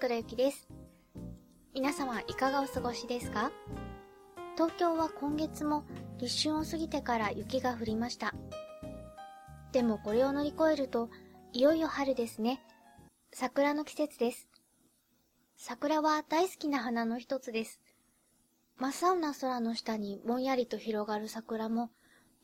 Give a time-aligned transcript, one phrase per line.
[0.00, 0.68] 桜ゆきです。
[1.74, 3.50] 皆様いかがお過ごしですか？
[4.54, 5.82] 東京は今月も
[6.18, 8.32] 立春を過ぎてから雪が降りました。
[9.72, 11.10] でもこれを乗り越えると、
[11.52, 12.62] いよいよ春ですね。
[13.32, 14.48] 桜の季節です。
[15.56, 17.80] 桜は大好きな花の一つです。
[18.76, 21.90] 真っ青な空の下にぼんやりと広がる桜も、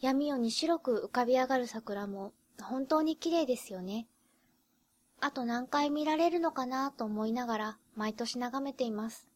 [0.00, 4.08] 闇夜に白く浮かび上がる桜も、本当に綺麗ですよね。
[5.24, 9.26] あと何回見られるのかなと思いながら、毎年眺めています。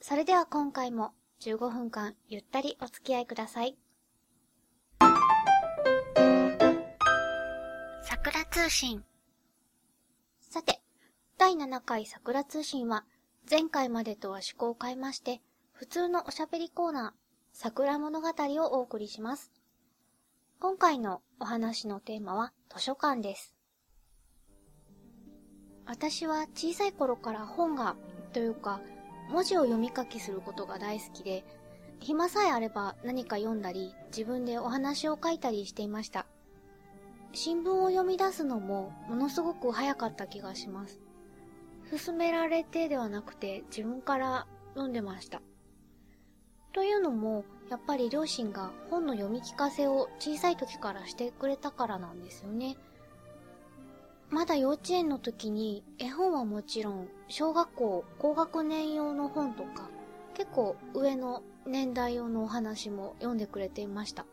[0.00, 3.76] それでは今回も15分間ゆったりお付き合いください。
[8.02, 9.02] 桜通信。
[10.40, 10.80] さて、
[11.36, 13.04] 第7回桜通信は
[13.50, 15.40] 前回までとは趣向を変えまして、
[15.72, 17.20] 普通のおしゃべりコーナー、
[17.52, 19.50] 桜物語をお送りします。
[20.60, 23.59] 今回のお話のテーマは図書館です。
[25.90, 27.96] 私は小さい頃から本が、
[28.32, 28.80] というか、
[29.28, 31.44] 文字を読み書きすることが大好きで、
[31.98, 36.26] 暇さえあれば何か読んだり、自分でお話を書いたりしていました。
[37.32, 41.00] 新聞を読み出すのもものすごく早かった気がします。
[42.04, 45.42] 勧められてではなくて自分から読んでました。
[46.72, 52.76] というのも、やっぱり両親が本の読み聞かせを小さい時からしてくれたからなんですよね。
[54.30, 59.90] まだ幼稚園の時に絵本はもちろん小学校高学年用の本とか
[60.34, 64.26] 結構上の年代用のお話も読んでくれていました。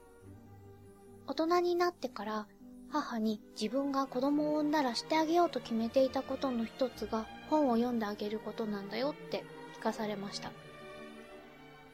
[1.25, 2.47] 大人になってから
[2.89, 9.43] 母に自分が子供を産んだらしてあげようと決めていたことの一つが本を読んであげることなんだよって
[9.77, 10.51] 聞かされました。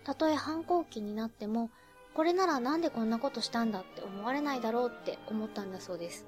[0.04, 1.72] たとえ反抗期になっても、
[2.14, 6.28] これならなんでこんなことしたんだって思われないだろうって思ったんだそうです。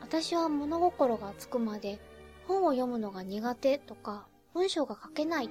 [0.00, 1.98] 私は物心がつくまで
[2.46, 5.50] 本を読むのが苦手とか文章が書けない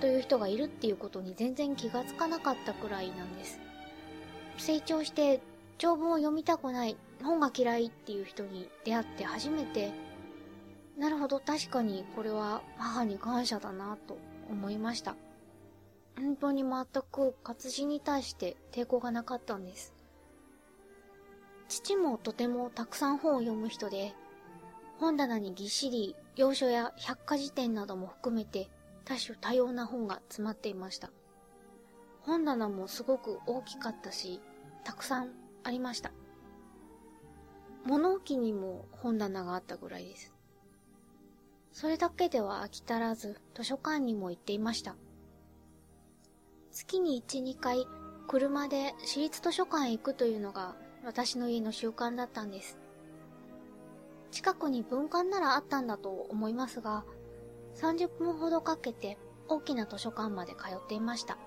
[0.00, 3.60] という人がいるっていうことに全然気がつかなかったくらいなんです。
[4.58, 5.40] 成長して
[5.78, 9.92] 長文を読みたくない、本が嫌いっていう人に出会って初めて、
[10.96, 14.16] なるほど確かにこれは母に感謝だなと
[14.48, 15.16] 思いました。
[16.16, 19.95] 本当に全く活字に対して抵抗がなかったんです。
[21.68, 24.14] 父もとてもたくさん本を読む人で、
[24.98, 28.70] 本棚にぎっしり洋書や百科事典なども含めて
[29.04, 31.10] 多種多様な本が詰まっていました。
[32.22, 34.40] 本棚もすごく大きかったし、
[34.84, 35.30] たくさん
[35.64, 36.12] ありました。
[37.84, 40.32] 物置にも本棚があったぐらいです。
[41.72, 44.96] それだけでは飽き足らず図書館にも行っていました。
[46.72, 47.86] 月に1、2回
[48.26, 50.74] 車で私立図書館へ行くというのが
[51.06, 52.80] 私の家の習慣だったんです。
[54.32, 57.04] 近くに文館ならあったんだと思いますが、
[57.76, 61.38] 30分ほどかけて大きな図書館まで通っていました。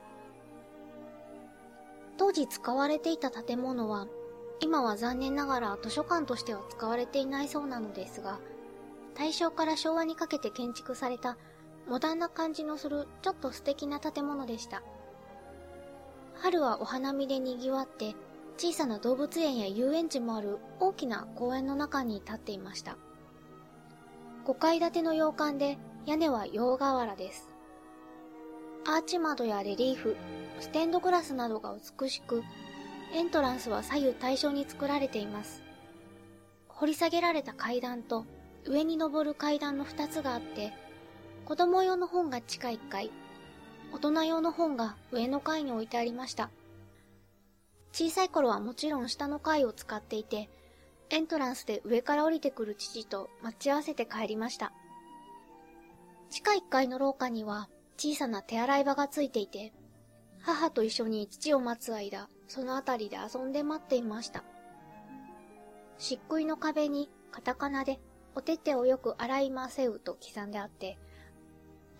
[2.18, 4.08] 当時使われていた建物は、
[4.62, 8.40] 今は残念ながら図書館としては使われていないそうなのですが、
[9.14, 11.38] 大正から昭和にかけて建築された
[11.86, 14.84] モダンな感じのするちょっと素敵な建物でした。
[16.36, 18.16] 春はお花見で賑わって
[18.62, 22.98] 小さな動物園や遊園地もある大きな公園の中に立っていました。
[24.46, 27.48] 5階建ての洋館で屋根は洋瓦です。
[28.86, 30.18] アーチ窓やレリーフ、
[30.60, 32.44] ステンドグラスなどが美しく、
[33.14, 35.64] エントランスは左右対称に作られています。
[36.68, 38.26] 掘り下げられた階段と
[38.66, 40.74] 上に登る階段の2つがあって、
[41.46, 43.10] 子供用の本が地下1階、
[43.94, 46.50] 大人用の本が上の階に置いてありました。
[47.92, 50.50] 小さい頃はもちろん下の階を使っていて、
[51.10, 54.72] エントランスで上から降りてくる父と待ち合わせて帰りました。
[56.30, 59.74] 地下1階の廊下には小さな手洗い場がついていて、
[60.42, 64.44] 母と一緒に父を待つ間、その辺りで遊んで待っていました。
[65.98, 68.00] 漆喰の壁にカタカナで
[68.36, 70.98] お手手をよく洗いませうと刻んであって、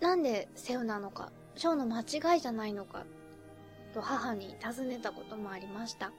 [0.00, 3.04] なんでせうなのか、ショーの間違いじゃないのか
[3.90, 6.12] と母に尋ねたこともありました。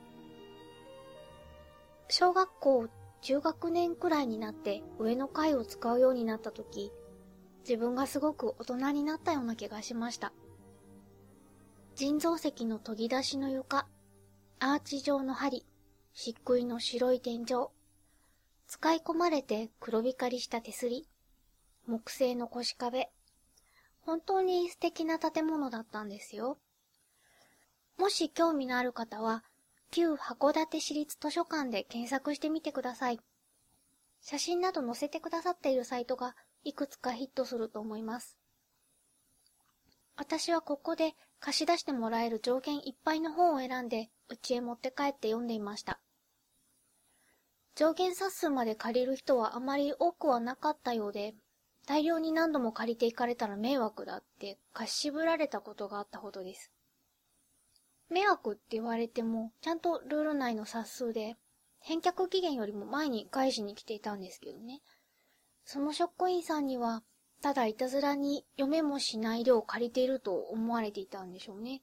[2.09, 2.89] 小学校
[3.21, 6.91] 中学年くらいになって上の階を使うようになった時、
[7.61, 10.33] 自分がすごく大人になったような気がしました。
[11.95, 13.87] 人造石の研ぎ出しの床、
[14.59, 15.65] アーチ状の針、
[16.13, 17.67] 漆喰の白い天井、
[18.67, 21.07] 使い込まれて黒光りした手すり、
[21.85, 23.11] 木製の腰壁、
[24.01, 26.57] 本当に素敵な建物だったんですよ。
[28.01, 29.43] もし興味のある方は、
[29.91, 33.19] 旧函館市立図書館で検索してみてください。
[34.21, 38.39] 写真など載せてくださっているサイトがいくつかヒットすると思います。
[40.15, 45.99] 私はここで貸し出してもらえる条件いっぱいの本を選んで、家へ持って帰って読んでいました。
[47.75, 51.35] 上限冊数まで借りる人はあまり多くはなかったようで、
[51.85, 56.71] 大量に何度も借りていかれたら迷惑だって貸し渋られたことがあったほどです。
[58.11, 61.37] 迷惑って言われても、ちゃんとルール内の冊数で、
[61.79, 64.81] 返却期限よりも前に返しに来ていたんですけどね。
[65.63, 67.03] その職員さんには、
[67.41, 71.81] ただいたずらに読めもしない量を借りていると思われていたんでしょうね。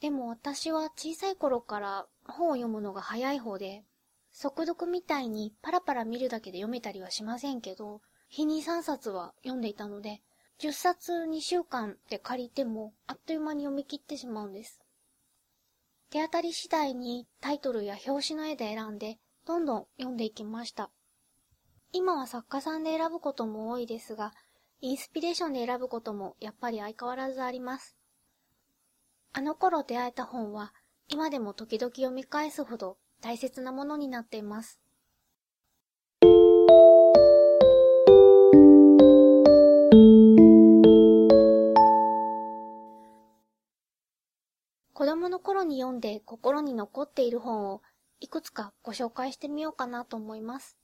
[0.00, 3.84] でも私は小さい頃から本を読むのが早い方で、
[4.30, 10.22] 速読みたいにパラパラ見るだけで読めたりはしませんけど、日に3冊は読んでいたので、
[10.60, 14.81] 10冊2週間で借りてもあっという間に読み切ってしまうんです。
[16.12, 19.16] 手当たり次第にタイトルや表紙の絵で選んで、
[19.46, 20.90] どんどん読んでいきました。
[21.90, 24.34] 今は作家さんで選ぶことも多いですが、
[24.82, 27.96] インスピレーションで選ぶこともやっぱり相変わらずあります。
[29.32, 30.74] あの頃出会えた本は、
[31.08, 34.82] 今でも時々読み返すほど大切なものになっています。
[45.12, 47.82] 供の頃に読んで心に残っている本を
[48.20, 50.78] いくつかご紹介してみようかなと思います。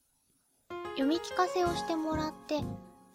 [0.91, 2.57] 読み聞かせをしてもらって、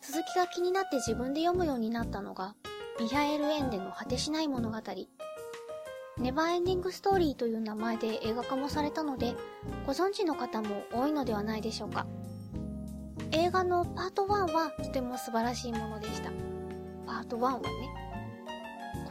[0.01, 2.56] 続きが気になって自分で読むようになったのが、
[3.00, 4.77] ミハエル・エンデの果てしない物語。
[6.18, 9.36] ネバーエンディングストーリーという名前で映画化もされたので、
[9.86, 12.07] ご存知の方も多いのではないでしょうか。
[13.31, 16.31] 映画のパート1はとても素晴らしいものでした。
[17.06, 18.02] パート1はね。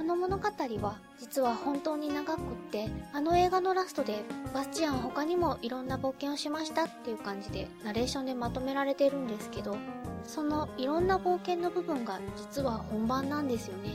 [0.02, 9.76] この物語は実は本当に長くってあの映画のラストでバスチアンは他にもいろんな冒険をしましたっていう感じでナレーションでまとめられてるんですけど
[10.24, 13.90] そのいろんな冒険の部分が実は本番なんですよね。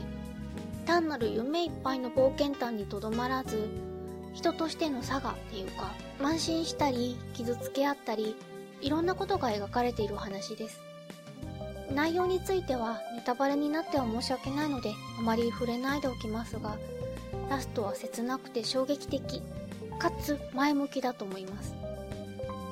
[0.86, 3.68] 単なる夢いっぱいの冒険譚にとどまらず
[4.32, 8.34] 人としての差がっていうか慢心したり傷つけ合ったり
[8.80, 10.87] いろんなことが描かれているお話です。
[11.94, 16.76] 内容についてはネタバレになっては申し訳ないのであまり触れないでおきますが
[17.48, 19.42] ラストは切なくて衝撃的
[19.98, 21.74] かつ前向きだと思います。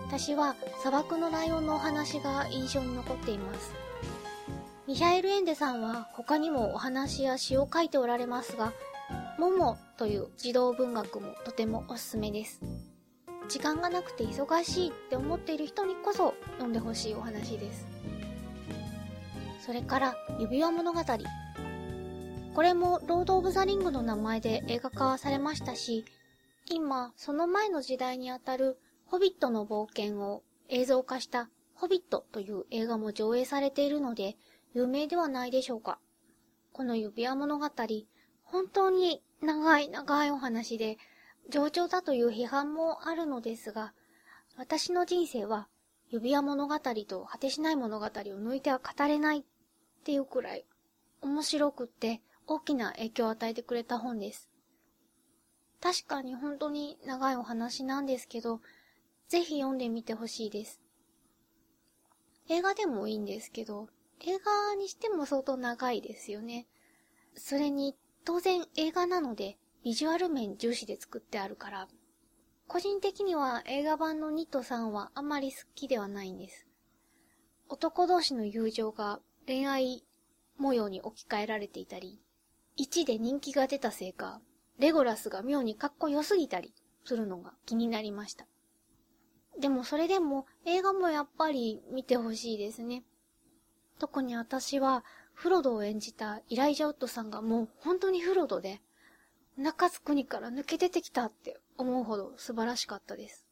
[0.07, 3.73] 私は砂漠のライオンのお話が印象に残っています。
[4.87, 8.73] ミハエル・エンデさんは他にもお話や詩を書いておられますが
[9.37, 12.61] モモという児童文学もとてもおすすめです。
[13.49, 17.87] 時間がなくて忙しいって思っている人にこそ読んでほしいお話です。
[19.67, 21.01] それから指輪物語。
[22.55, 26.05] これもロード・オブ・ザ・リングの名前で映画化されましたし、
[26.71, 34.37] 今、その前の時代にあたるホビットの冒険を映像化したホビットという映画も上映されているので、
[34.73, 35.99] 有名ではないでしょうか。
[36.73, 37.69] この指輪物語、
[38.45, 40.97] 本当に長い長いお話で、
[41.51, 43.95] 上調だという批判もあるのですが、
[44.57, 45.67] 私の人生は
[46.09, 49.45] 指輪物語と果てしない物語を抜いては語れない
[50.07, 50.65] っていうくらい
[51.21, 54.49] 面白くって大きな影響を与えてくれた本です。
[55.81, 58.61] 確かに本当に長いお話なんですけど、
[59.27, 60.81] ぜひ読んでみてほしいです。
[62.49, 63.89] 映画でもいいんですけど、
[64.21, 66.69] 映画にしても相当長いですよね。
[67.35, 71.89] それに、当然映画なので、ビジュアル面重視で作ってあるから、
[72.69, 76.65] 個人的には映画版のニットさんはあまり好きではないんです。
[77.69, 80.05] 男同士の友情が恋愛
[80.59, 82.21] 模様に置き換えられていたり、
[82.79, 84.41] 1で人気が出たせいか、
[84.79, 86.75] レゴラスが妙にかっこよすぎたり
[87.05, 88.47] するのが気になりました。
[89.59, 93.05] でもそれでも映画もやっぱり見てほしいですね。
[93.99, 98.81] 特に私はフロドを演じたイライジャウッドさんがもう本当にフロドで、
[99.57, 103.47] 中津国から抜け出てきたって思うほど素晴らしかったです。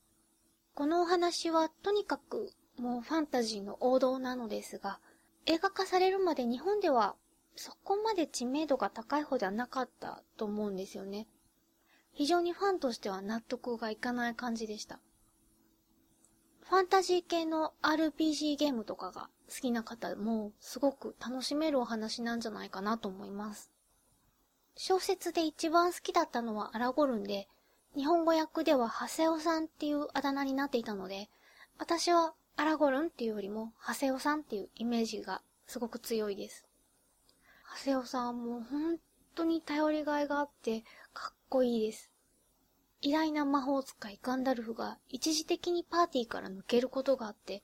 [0.74, 4.98] このお話はとにかくもうファンタジーの王道なのですが、
[5.46, 7.16] 映画化されるまで日本では
[7.56, 11.28] そこまで知名度が高い方ではなかったと思うんですよね。
[12.12, 15.00] 非常にファンとしては納得がいかない感じでした。
[16.62, 23.70] ファンタジー系の RPG ゲームとかが好きな方もすごく楽しめるお話なんじゃないかなと思います。
[24.76, 27.48] 小説で一番好きだったのはアラゴルンで、
[27.94, 31.28] 日本語訳ではハセオさんっていうあだ名になっていたので、
[31.78, 36.64] 私はアラゴルンっていうよりもハセオさんっていうイメージがすごく強いです。
[37.64, 38.98] ハセオさんはもう本
[39.34, 42.10] 当に頼りがいがあってかっこいいです。
[43.00, 47.62] 偉大な魔法使いガンダルフが一時的にパーティーから抜けることがあって、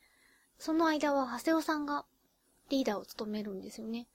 [0.58, 2.04] その間はハセオさんが
[2.68, 4.06] リーダーを務めるんですよね。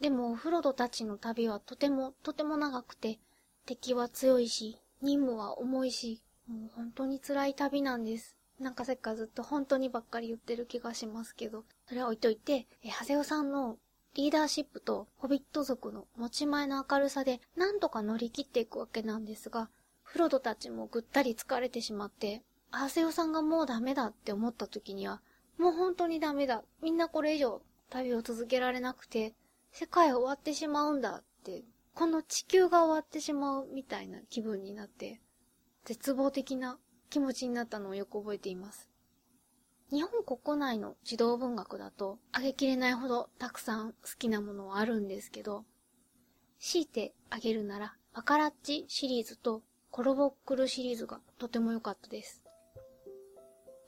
[0.00, 3.18] でも、フロドたちの旅はとても、とても長くて、
[3.66, 8.36] 敵は強いし、任務は重いし、もう本当に辛い旅なんです。
[8.62, 13.76] なんかさっかずっと本当にばっかり言ってる気がしますけど、それは置いといて、え、長谷尾さんの
[14.14, 19.68] リーダーシップとホビット族の持ち前の明るさで何とか乗り切っていくわけなんですが、
[20.02, 25.20] フロドたちもぐったり疲れてしまって、長谷尾さんがもうダメだって思った時には、
[25.58, 26.62] もう本当にダメだ。
[26.82, 29.34] みんなこれ以上旅を続けられなくて、
[29.72, 31.64] 世界終わってしまうんだって、
[31.94, 35.20] この地球が終わってしまうみたいな気分になって、
[35.84, 36.78] 絶望的な
[37.12, 38.88] 気持ちになったのをよく覚えています。
[39.90, 45.66] 日本国内の児童文学だと、あげきれないほどたくさん好きなものはあるんですけど、
[46.58, 52.42] 強いてあげるなら、バカラッチシリーズとコロボックルシリーズがとても良かったです。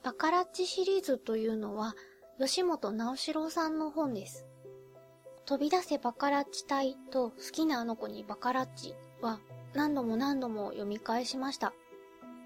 [0.03, 1.95] バカラッチシリーズというのは、
[2.39, 4.45] 吉本直志郎さんの本です。
[5.47, 9.39] 飛び出せバカラッチ隊と好きなあの子にバカラッチは
[9.73, 11.73] 何度も何度も読み返しました。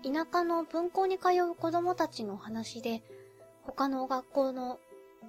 [0.03, 3.03] 田舎の文校に通う子供たちの話で、
[3.63, 4.79] 他の学校の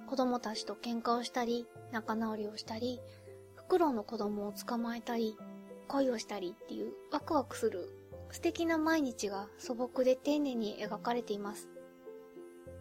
[0.07, 3.01] 子供たちと喧嘩をしたり、仲直りをしたり、
[3.55, 5.37] フクロウの子供を捕まえたり、
[5.87, 7.89] 恋をしたりっていうワクワクする
[8.31, 11.69] 素敵な毎日が素朴で丁寧に描かれています。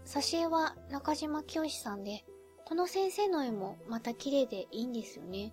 [0.06, 2.25] 挿絵は中島清さんで、
[2.64, 5.52] この先生の絵もまた綺麗でいいんですよね。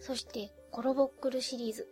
[0.00, 1.88] そして、コロボックルシリーズ。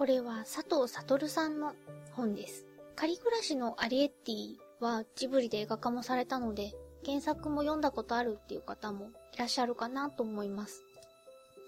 [0.00, 1.74] これは佐藤悟さんの
[2.12, 2.64] 本です。
[2.96, 6.72] 仮暮らしのアリエッティはジブリで映画化もされたので、
[7.04, 10.84] 原作も読んだことあるっていう方もいらっしゃるかなと思います。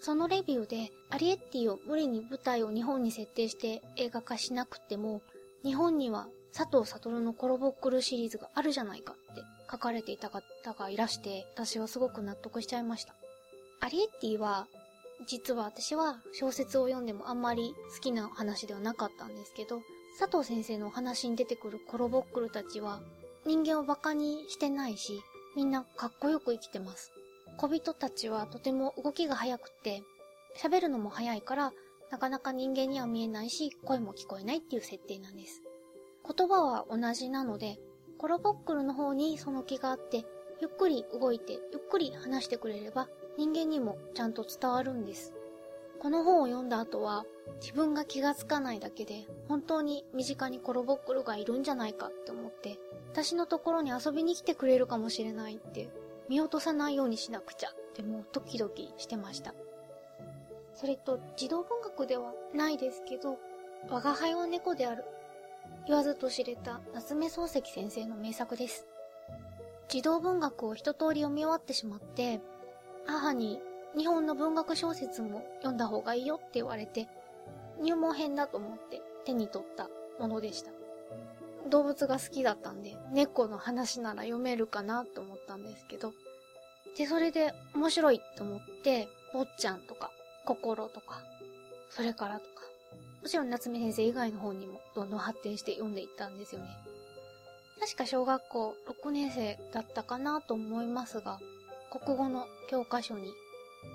[0.01, 5.21] そのレビューで、アリエッティを無理に舞台を日本に設定して映画化しなくても、
[5.63, 13.15] 日本には佐藤悟のコロボックルシリーズがあるじゃないかって書かれていた方がいらして、私はすごく納得しちゃいました。
[13.81, 14.69] アリエッティは、
[15.27, 19.83] 実は私は小説を読んでもあんまり好きな話ではなかったんですけど、
[20.19, 23.01] 佐藤先生のお話に出てくるコロボックルたちは、
[23.47, 25.21] 人間を馬鹿にしてないし、
[25.57, 27.13] みんなかっこよく生きてます。
[27.59, 30.03] 小人たちはとても動きが速くて、
[30.57, 31.73] 喋るのも速いから、
[32.11, 35.63] なかなか人間には見えないし、声も聞こえないっていう設定なんです。
[36.25, 37.79] 言葉は同じなので、
[38.19, 40.25] コロボックルの方にその気があって、
[40.61, 43.09] ゆっくり動いて、ゆっくり話してくれれば、
[43.39, 45.33] 人間にもちゃんと伝わるんです。
[45.99, 47.25] この本を読んだ後は、
[47.61, 52.79] 自分が気がつかないだけで、本当に身近にコロボックルがいるんじゃないかって思って、
[53.13, 55.89] 私のところに遊びに来てくれるかもしれないって、
[56.29, 59.55] 見落とさないようにしなくちゃってもうドキドキしてました。
[60.75, 63.39] それと、児童文学ではないですけど、
[63.89, 65.05] 我が輩は猫である
[65.87, 68.87] 言わずと知れた夏目漱石先生の名作です。
[69.89, 72.41] 児童文学を一通り読み終わってしまって、
[73.07, 73.61] 母に
[73.97, 77.09] 日本の文学小説も読んだ方がいいよって言われて、
[77.81, 80.71] 入門編だと思って手に取ったものでした。
[81.69, 86.13] 動物が好きだったんで、猫の話なら読めるかなと思ったんですけど、
[86.97, 90.11] で、それで面白いと思って、坊ちゃんとか、
[90.45, 91.23] 心とか、
[91.91, 92.63] それからとか、
[93.23, 96.69] もちろん夏目先生以外の方にもどんどん発展して読んでいったんですよね。
[97.81, 101.39] 確か小学校6年生だったかなと思いますが、
[101.93, 103.35] 国語の教科書に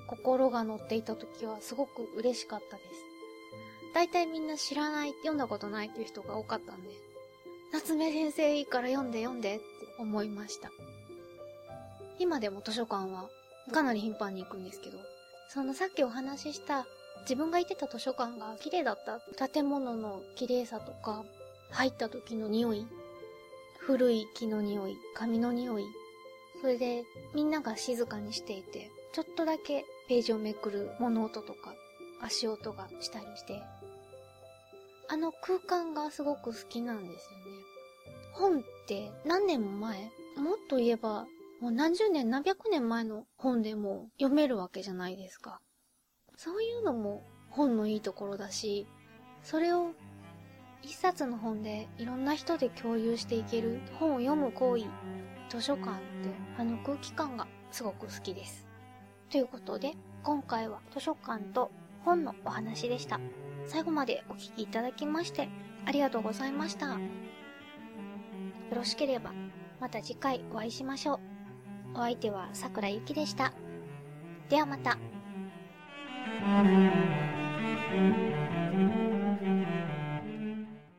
[0.06, 2.90] 心が載っていた時はすごく嬉しかったです。
[3.96, 6.90] 大体みんな知らない、読んだことないっていう人が多かったんで、
[7.74, 9.66] 夏目先生いいから読んで読んでって
[9.98, 10.70] 思いました。
[12.20, 13.30] 今でも図書館は
[13.72, 15.00] かなり頻繁に行くんですけど、
[15.50, 16.86] そのさっきお話しした
[17.22, 19.48] 自分が行ってた図書館が綺麗だった。
[19.48, 21.24] 建物の綺麗さとか、
[21.72, 22.86] 入った時の匂い、
[23.80, 25.86] 古い木の匂い、紙の匂い、
[26.62, 31.74] それでみんなが静かにしていて、ちょっとだけページをめくる物音とか
[32.22, 33.62] 足音がしたりして、
[35.10, 37.18] あの空間がすごく好きなんですよね。
[38.34, 41.26] 本って何年も前もっと言えば
[41.60, 45.60] もう何十年何百年前の本でも読めるわけじゃないですか。
[46.36, 48.88] そういうのも本のいいところだし、
[49.42, 49.92] それを
[50.84, 54.86] 一冊の本でいろんな人で共有していける本を読む行為、
[55.50, 58.68] 図書館ってあの空気感がすごく好きです。
[59.30, 61.72] ということで、今回は図書館と
[62.04, 63.20] 本のお話でした。
[63.66, 65.50] 最後までお聴きいただきまして
[65.86, 66.88] ありがとうございました。
[66.88, 67.00] よ
[68.74, 69.34] ろしければ
[69.80, 71.20] また次回お会いしましょう。
[71.96, 73.54] お相手は桜ゆきでした。
[74.50, 74.98] ではまた。